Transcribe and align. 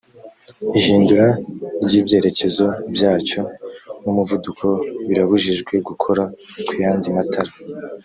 ihindura 0.79 1.27
ry’ibyerekezo 1.85 2.65
byacyo 2.93 3.39
n’umuvuduko 4.03 4.65
birabujijwe 5.07 5.73
gukora 5.87 6.23
ku 6.65 6.71
yandi 6.83 7.07
matara 7.17 7.51